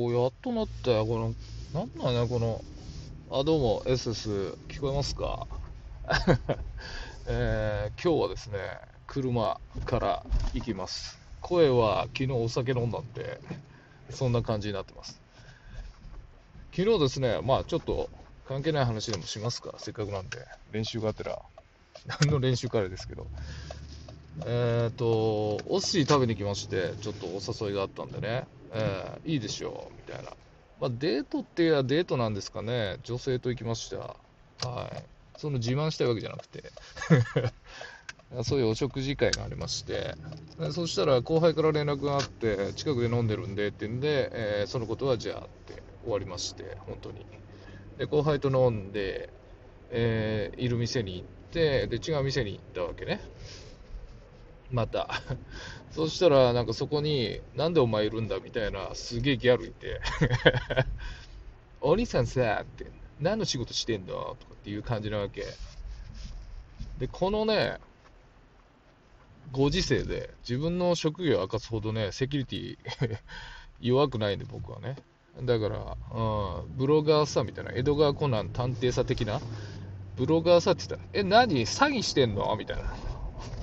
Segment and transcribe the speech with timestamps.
[0.00, 1.04] おやっとなったよ。
[1.06, 1.34] この、
[1.74, 2.62] なんなんだこの、
[3.32, 5.48] あ、どうも、SS、聞こえますか？
[7.26, 8.58] えー、今日はですね、
[9.08, 11.18] 車から行きます。
[11.40, 13.40] 声は昨日お酒飲んだんで、
[14.10, 15.20] そんな感じになってます。
[16.70, 18.08] 昨日ですね、まあちょっと
[18.46, 20.38] 関係ない話でもしますか、せっかくなんで、
[20.70, 21.42] 練習があったら、
[22.20, 23.26] 何の練習からですけど、
[24.46, 30.30] えっ、ー、と、お寿司食べに来まして、ちょっとお誘いがあったんでね、えー、いいでしょう、みたいな。
[30.80, 34.16] まあ、デートってやデートなんですかね、女性と行きました。
[34.68, 35.02] はい。
[35.38, 36.64] その自慢したいわけじゃなくて
[38.42, 40.14] そういうお食事会がありまして、
[40.72, 47.24] そしたら後輩から連絡があって、近くで飲んでるんでって言うんで、えー、そのことはじゃあって終わりまして、本当に。
[47.96, 49.30] で、後輩と飲んで、
[49.90, 53.20] えー、いる店に行って、で、違う店に行ったわけね。
[54.70, 55.08] また。
[55.90, 60.00] そしたら、なんかそこに、なんでお前いるんだみたいな、すげえギャルいて、
[61.80, 62.86] お兄さんさ、って、
[63.20, 65.44] 何の仕事してんだとかっていう感じなわけ。
[66.98, 67.78] で、このね、
[69.50, 73.18] ご時世で自分の職業を明かすほどね、セキュリティ
[73.80, 74.96] 弱くないんで、僕はね。
[75.42, 79.40] だから、うん、ブロガーさみたいな、江戸川コナン探偵さ的な、
[80.16, 82.92] ブロガーさって言ったら、え、何詐欺してんのみたいな。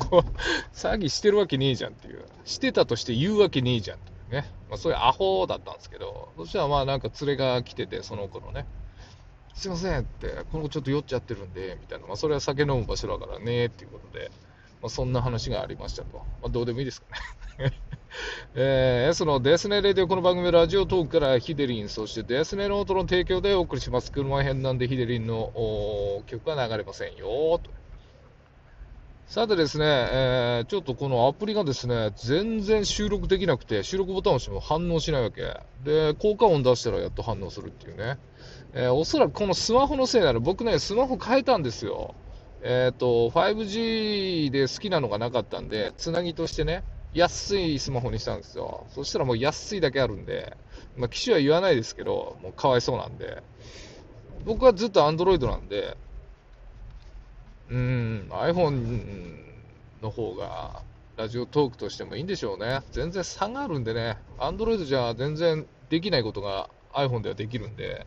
[0.09, 2.26] こう、詐欺してるわけねえじゃんっていう。
[2.45, 4.50] してたとして言うわけねえじゃんっていうね。
[4.70, 8.66] まあ、そういうアホだったんですけど、そしたらまあなんか連れが来てて、その子のね。
[9.53, 12.08] すいませんって、この子ちょっと酔っちゃってるんで、みたいな。
[12.08, 14.31] まあそれは酒飲む場所だからね、っていうことで。
[14.86, 16.18] まあ、そんな話がありましたと。
[16.18, 17.08] まあ、どうでもいいですか
[17.58, 17.72] ね。
[18.53, 24.12] えー、S のデスネレディオ、この番組ラジオトークからヒデリン、そしてデスネノートの提供でお送りします。
[24.12, 27.72] 車編なんでヒデリンの曲は流れませんよ、と。
[29.28, 35.42] さてですね、えー、ちょっとこのアプリがですね、全然収録できなくて、収録ボタンを押しても反応しないわけ。
[35.84, 38.20] で、効果音出したらやっと反応するっていうね。
[38.73, 40.40] えー、おそらくこのスマホのせいなの。
[40.41, 42.13] 僕ね、スマホ変えたんですよ。
[42.62, 46.84] えっ、ー、と、5G で好きなのがなかったんで、つなぎとしてね、
[47.16, 48.86] 安いスマホにしたんですよ。
[48.90, 50.56] そしたらもう安いだけあるんで、
[50.97, 53.42] まあ、機種は言わないですけど、もうかわいそうなんで。
[54.46, 55.97] 僕はずっと Android なんで、
[57.70, 59.36] うん、iPhone
[60.02, 60.84] の方が、
[61.18, 62.81] ラジオトークとしてもいいんでしょうね。
[62.92, 68.06] 全然差があるんでね、Android じゃ全然できないことが iPhone ではできるんで、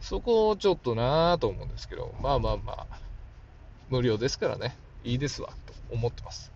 [0.00, 2.86] そこをちょっとなぁと思うんですけど、まあまあまあ、
[3.90, 6.52] 無料ですからね、いいですわ、と思ってます。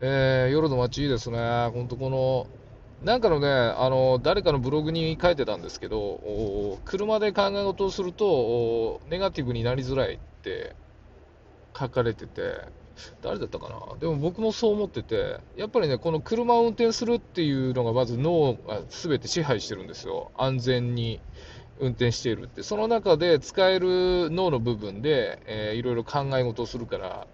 [0.00, 1.38] えー、夜の街いいですね。
[1.72, 2.46] ほんとこの、
[3.02, 10.74] なんかのね、あの、誰かのブログに書いてたんですけど、車で考え事をすると、ネガティブになりづらいって
[11.78, 12.60] 書かれてて、
[13.22, 13.98] 誰だったかな？
[13.98, 20.32] でも僕もそう思ってて、やっぱりね、この車を運転するっていうのがまず脳がすべて支配してるんですよ。
[20.36, 21.20] 安全に
[21.78, 22.62] 運転しているって。
[22.62, 27.26] その中で使える脳の部分で、えー、いろいろ考え事をするから、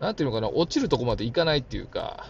[0.00, 2.26] なんていうのかな、落ちるとこまで行かないっていうか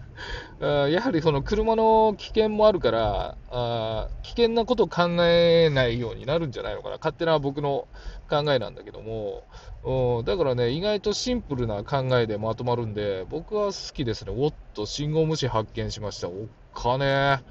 [0.60, 7.86] やはりその車の危険もあるからあ、危険なことを考えないようになるんじゃないのかな、勝手な僕の
[8.30, 9.44] 考えなんだけども、
[9.84, 14.32] うん、だからね、意外とシンプルな考えでまとまるんで、僕は好きですね。
[14.36, 16.28] おっと、信号無視発見しました。
[16.28, 16.34] おっ
[16.74, 17.42] かね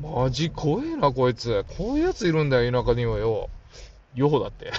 [0.00, 1.64] マジ怖えな、こいつ。
[1.76, 3.50] こういうやついるんだよ、田舎にはよ。
[4.14, 4.70] よほだって。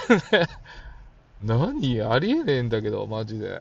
[1.44, 2.00] 何？
[2.02, 3.60] ありえねえんだけど、マジで。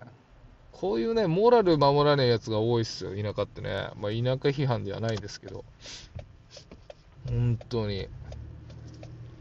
[0.79, 3.89] こういうね、モラル守らねえやつが多いっすよ、田舎ってね。
[3.97, 5.65] まあ、田舎批判ではないんですけど。
[7.27, 8.07] 本当に。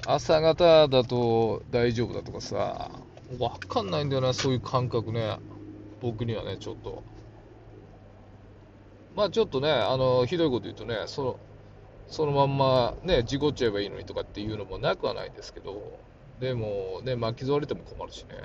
[0.04, 2.90] 朝方だと大丈夫だとかさ、
[3.38, 5.38] わかんないんだよな、そういう感覚ね。
[6.00, 7.04] 僕にはね、ちょっと。
[9.14, 11.38] まあちょっとね、あの、ひどいこと言うとね、その、
[12.08, 16.00] そのまんまね、事故っちゃえばいいのにとかっていうのもなくはないですけど、
[16.40, 18.36] でもね、巻き添われても困るしね。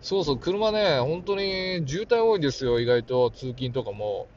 [0.00, 4.28] そうそう、車ね、本当に渋滞多いんですよ、意外と、通勤とかも。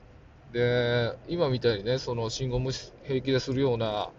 [0.51, 4.11] で、今みたいにね、その信号無視平気でするような、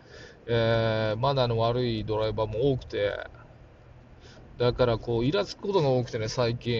[0.46, 3.12] えー、マナーの悪いドライバーも多くて、
[4.58, 6.72] だからこう、イラつくことが多くてね、最近。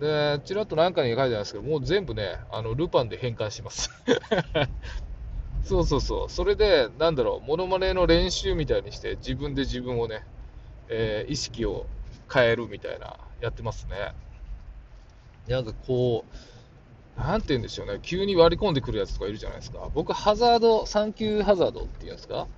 [0.00, 3.90] で、ちらっと何かに書いてあるんですけど、もう全部ね、あの、ルパンで変換します。
[5.62, 6.30] そうそうそう。
[6.30, 10.24] それで、なんだろう、モノマネの練習みたいにして、自分で自分をね、
[10.88, 11.86] えー、意識を
[12.32, 14.14] 変えるみたいな、やってますね。
[15.46, 16.24] なんかこ
[17.16, 19.90] う、なんて言うんでしょうね、急に割り込んでくるやつとかいるじゃないですか。
[19.94, 22.48] 僕、ハザード、3級ハザードっていうんですか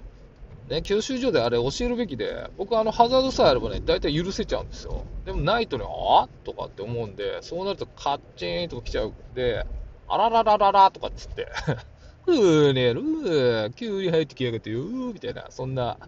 [0.68, 5.06] ね、教習所であれ教えるべきで、僕、あの、ハザードさえあればね、大体許せちゃうんですよ。
[5.24, 9.66] でもないとね、あとかって思うんで、そうなるとカッチーンとか来ちゃうんで、
[10.06, 11.48] あらららららとかっつって
[12.28, 15.98] うーねる、急に入ってきやがってよ、みたいな、そんな、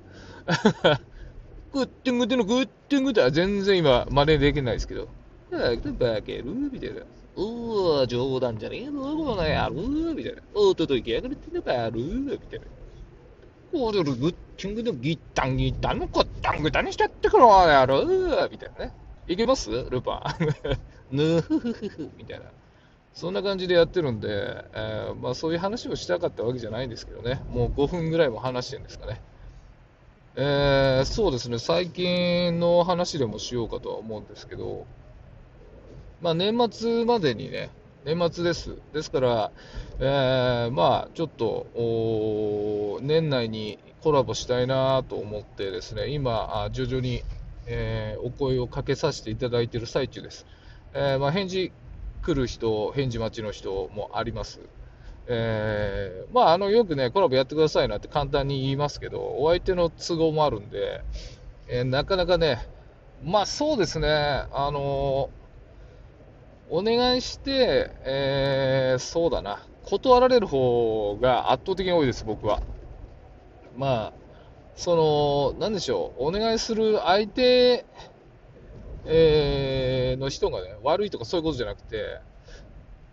[1.77, 5.09] グッテングッテンのグッテングッテンは全然今、真似できないですけど、
[5.51, 7.03] バケるみたいな。
[7.37, 10.41] うわ、冗談じゃねえぞ、この野郎みたいな。
[10.55, 12.67] おっとと行きやがってのバルみたいな。
[13.75, 18.07] おるるグッテングッテンギッタンギッタンのコッタングタンにしてってくろ、野郎
[18.51, 18.93] みたいなね。
[19.29, 19.71] いけます？
[19.91, 20.35] ルパ
[21.11, 21.13] ン。
[21.15, 22.47] ぬふふふふ、みたいな。
[23.13, 24.29] そんな感じでやってるんで、
[24.73, 29.21] えー、まあ、そういう話をしたかったわけじゃないんですけどね、もう5分ぐらいも話してるんですかね。
[30.39, 34.87] えー、そうですね、最近の話でもしようかとは思うんですけど、
[36.21, 37.71] まあ、年末までにね、
[38.05, 38.77] 年末です。
[38.93, 39.51] ですから、
[39.99, 47.23] えー、まあ、ちょっと、年内にコラボしたいなと思ってですね、今、徐々に、
[47.67, 50.45] えー、お声をかけさせていただいている最中です。
[50.93, 51.73] えー、まあ、返事
[52.23, 54.61] 来る人、返事待ちの人もあります。
[55.29, 61.03] えー、まあ、あの、よくね、コラボやってくださいなって簡単に言いますけど、お相手の都合もあるんで、
[61.69, 62.67] えー、なかなかね、
[63.25, 64.09] まあそうですね、
[64.53, 65.31] あの
[66.69, 72.61] お願いして、えー、そうだな、断られる方が圧倒的に多いです、僕は。
[73.77, 74.13] まあ、
[74.77, 77.85] その、なんでしょう、お願いする相手
[79.09, 82.21] えー、の人がね、悪いとかそういうことじゃなくて、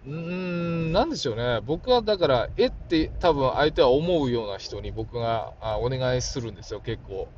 [0.06, 1.62] うーん、なんでしょうね。
[1.62, 7.32] 僕はだから、えって多分相手は思うような人に僕があお願いするんですよ、結構。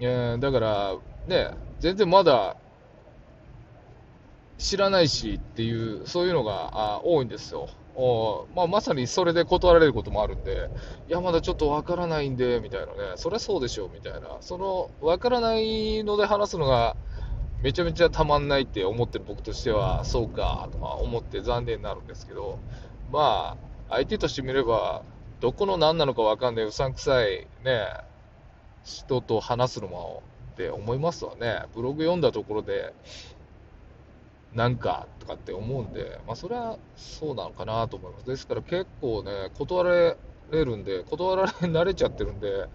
[0.00, 0.96] えー、だから、
[1.26, 1.50] ね、
[1.80, 2.56] 全然まだ
[4.58, 7.68] 知らないしっていう、そういうのが多いんですよ。
[7.94, 10.70] おまあ、まさにそれで断られることもあるんで、
[11.08, 16.96] いや、まだちょっとわからないんで、みたいなね、そりゃそうでしょう、みたいな、そのわからないので話すのが、
[17.62, 22.58] めちゃめちゃたまんないって思ってる僕としては、そうか、とか思って残念になるんですけど、
[23.10, 23.56] ま
[23.90, 25.02] あ、相手としてみれば、
[25.40, 27.86] どこの何なのかわかんないうさんくさいね、
[28.84, 30.22] 人と話すのも
[30.54, 31.62] って思いますわね。
[31.74, 32.94] ブログ読んだところで、
[34.54, 38.26] なんかとかって思うんで、まあそれはそうなのかなと思います。
[38.26, 40.16] ですから結構ね、断れ
[40.50, 42.66] れるんで、断られ慣れちゃってるんで、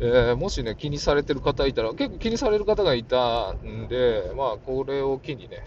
[0.00, 5.66] えー、もしね、気にされてる方いたら、結構気にされる方がいたんで、まあ、これを機にね、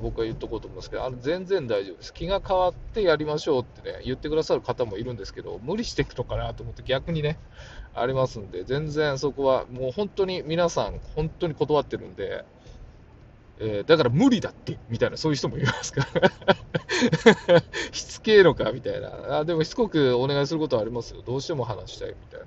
[0.00, 2.14] 僕は言っとこうと思うんですけど、あの全然大丈夫です。
[2.14, 7.38] 気が変わってやりましょうってね、言ってくださる方もいるんですけど、無理していくのかなと思って逆にね、
[7.94, 12.44] ありますんで、全然そこはもう本当に皆さん、本当に断ってるんで、
[13.58, 16.06] えー、だから無理だって、みたいな、そういう人もいますか
[17.48, 17.62] ら
[17.92, 19.38] しつけえのか、みたいな。
[19.38, 21.22] あでもしつこくお願いすることはありますよ。
[21.22, 22.46] どうしても話したい、みたいな。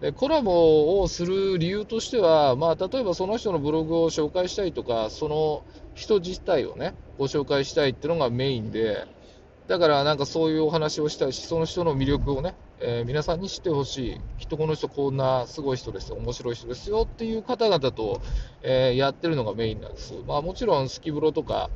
[0.00, 9.06] で、コラボをする理由としては、まあ、例えばその人のブログを紹介したいとか、その人自体をね、ご紹介したいっていうのがメインで、
[9.68, 14.20] だからなんかそういうお話をしたいし、その人の魅力をね、えー、皆さんに知ってほしい。
[14.38, 18.20] きっとこの人こんなすごい人ですよ、面白い人ですよっていう方々と、
[18.62, 20.14] えー、やってるのがメインなんです。
[20.26, 21.68] まあもちろんスキブロとか、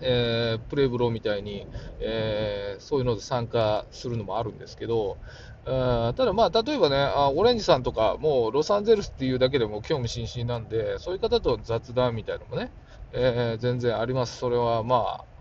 [0.00, 1.66] えー、プレブロみたいに、
[1.98, 5.16] えそういうので参加するのもあるんですけど、
[5.64, 12.70] ただまあ、例えばねあ、オレンジさんとか、もうロサンゼルスっていうだけでも興味津々なんで、そういう方と雑談みたいなのもね、
[13.12, 14.38] え全然あります。
[14.38, 15.37] それはまあ、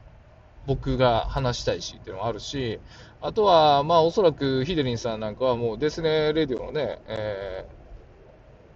[0.67, 2.79] 僕が話したいしっていうのもあるし、
[3.21, 7.65] あとは、まあ、おそらくヒデリンさんなんかはもうデスネレディオのね、え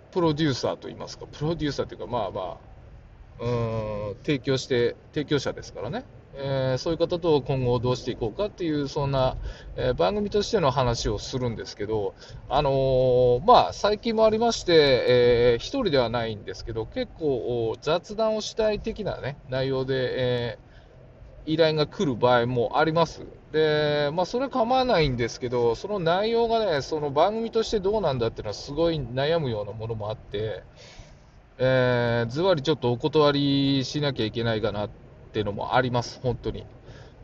[0.09, 2.57] ー、プロデューサーといいますか、プロデューサーというか、まあま
[3.39, 6.05] あ、うん、提供して、提供者ですからね。
[6.33, 9.35] えー、そういう方と今後どうしていこうかっていう、そんな、
[9.75, 12.15] えー、番組としての話をするんですけど、
[12.47, 20.70] あのー、まあ、最近もありまして、えー、一人ではないんですけど、結構雑談をしたい的なね、内容で、えー
[21.45, 23.25] 依頼が来る場合もあります。
[23.51, 30.63] で、まあ、それは構わないんですけど、その内容がね、その番組としてどうなんだっていうのはすごい悩むようなものもあって、
[31.57, 34.89] えー、ずばりちょっとお断りしなきゃいけないかなっ
[35.33, 36.65] ていうのもあります、本当に。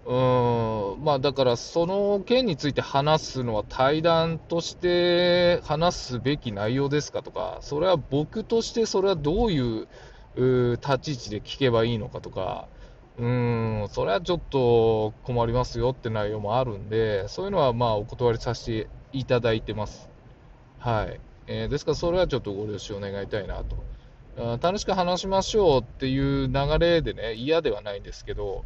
[0.06, 9.88] うーん、まあだからその件について話すのは対談として話すべき内容ですかとか、それは僕としてそれはどういう
[10.36, 12.68] 立ち位置で聞けばいいのかとか、
[13.18, 20.10] うーん、それはちょっと困りますよって内容もあるんで、そういうのはまあお断りさせていただいてます。
[20.80, 21.20] はい。
[21.48, 23.78] えー、ですからそれはちょっとご了承願いたいなと。
[24.62, 28.66] 楽しく話しましょうっていう流れでね、嫌ではないんですけど、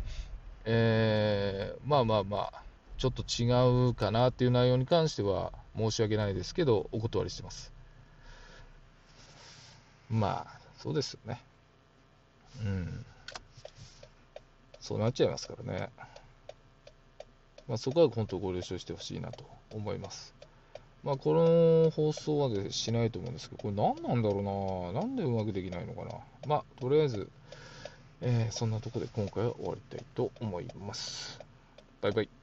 [0.65, 2.63] えー、まあまあまあ、
[2.97, 7.71] ちょっと違うかなっていう内容に関しては申し訳ないですけど、お断りしてます。
[10.09, 11.41] まあ、そうですよね。
[12.61, 13.05] うん。
[14.91, 15.89] そうなっちゃいますからね。
[17.65, 20.33] まあ、そこは本当ご了承してほしいなと思います。
[21.01, 26.15] まあ、この放送はでしないと思うんですけど、これ何なんだろうな、なんでうまくできないのかな。
[26.45, 27.29] まあ、とりあえず、
[28.19, 31.39] えー、そんなとこで今回は終わりたいと思います。
[32.01, 32.40] バイバイ。